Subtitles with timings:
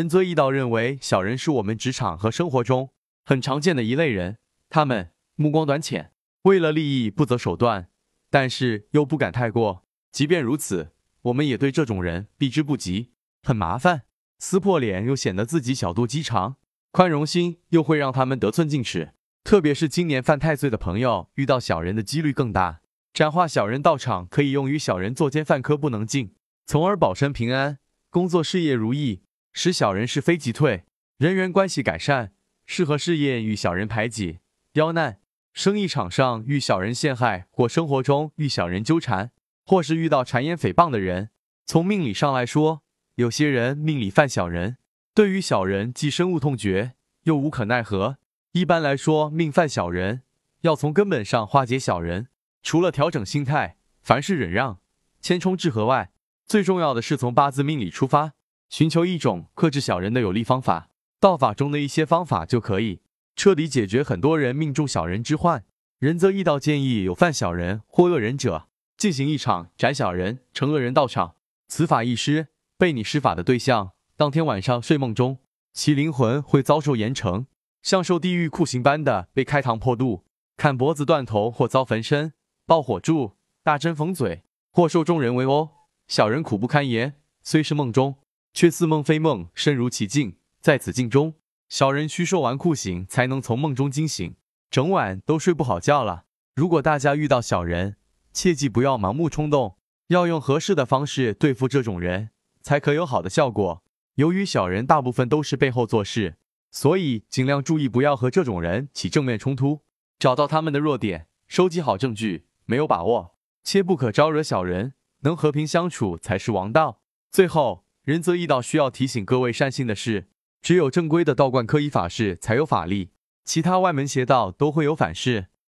[0.00, 2.88] 仁则义道认为，小人是我们职场和生活中
[3.22, 4.38] 很常见的一类人，
[4.70, 6.12] 他们目光短浅，
[6.44, 7.90] 为了利益不择手段，
[8.30, 9.84] 但是又不敢太过。
[10.10, 10.92] 即便如此，
[11.24, 13.10] 我们也对这种人避之不及，
[13.42, 14.04] 很麻烦。
[14.38, 16.56] 撕破脸又显得自己小肚鸡肠，
[16.90, 19.12] 宽容心又会让他们得寸进尺。
[19.44, 22.80] 特别是今年犯太岁的朋友，遇到小人的几率更大。
[23.12, 27.76] 斩化小人道场可以用于小人作奸犯科不能进，从而保身平安，
[28.08, 30.84] 工作事业如意，使小人是非即退，
[31.18, 32.32] 人缘关系改善。
[32.66, 34.38] 适合事业与小人排挤、
[34.72, 35.18] 刁难，
[35.52, 39.32] 生意场上遇小人陷害，或生活中遇小人纠缠，
[39.66, 41.30] 或是遇到谗言诽谤的人。
[41.66, 42.82] 从命理上来说，
[43.16, 44.76] 有些人命里犯小人，
[45.12, 46.92] 对于小人既深恶痛绝，
[47.24, 48.18] 又无可奈何。
[48.52, 50.22] 一般来说，命犯小人，
[50.60, 52.28] 要从根本上化解小人。
[52.62, 54.80] 除了调整心态，凡事忍让、
[55.20, 56.12] 谦冲致和外，
[56.46, 58.34] 最重要的是从八字命理出发，
[58.70, 60.90] 寻求一种克制小人的有力方法。
[61.18, 63.02] 道法中的一些方法就可以
[63.36, 65.64] 彻底解决很多人命中小人之患。
[65.98, 71.34] 仁则易道建议有犯小人或恶人者，进行一场斩小人成恶人道场。
[71.68, 72.46] 此法一施，
[72.78, 75.38] 被你施法的对象当天晚上睡梦中，
[75.74, 77.44] 其灵魂会遭受严惩，
[77.82, 80.24] 像受地狱酷刑般的被开膛破肚、
[80.56, 82.32] 砍脖子断头或遭焚身。
[82.64, 83.32] 爆火柱、
[83.64, 85.68] 大针缝嘴，或受众人围殴，
[86.06, 87.16] 小人苦不堪言。
[87.42, 88.16] 虽是梦中，
[88.52, 90.36] 却似梦非梦，身如其境。
[90.60, 91.34] 在此境中，
[91.68, 94.34] 小人需受完酷刑，才能从梦中惊醒，
[94.70, 96.24] 整晚都睡不好觉了。
[96.54, 97.96] 如果大家遇到小人，
[98.32, 99.76] 切记不要盲目冲动，
[100.08, 103.82] 要用合适的方式对付这种人，才可有好的效果。
[104.16, 106.36] 由于小人大部分都是背后做事，
[106.70, 109.80] 所以尽量注意不要和这种人起正面冲突，
[110.18, 112.46] 找到他们的弱点，收集好证据。
[112.66, 117.00] 没有把握，切不可招惹小人，能和平相处才是王道。
[117.32, 120.26] 最后，仁泽义道需要提醒各位善信的是，
[120.62, 123.10] 只有正规的道观科仪法事才有法力，
[123.44, 125.48] 其他外门邪道都会有反噬。